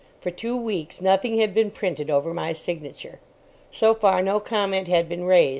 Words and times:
For 0.19 0.31
two 0.31 0.57
weeks 0.57 0.99
nothing 0.99 1.37
had 1.37 1.53
been 1.53 1.69
printed 1.69 2.09
over 2.09 2.33
my 2.33 2.53
signature. 2.53 3.19
So 3.69 3.93
far 3.93 4.23
no 4.23 4.39
comment 4.39 4.87
had 4.87 5.07
been 5.07 5.25
raised. 5.25 5.49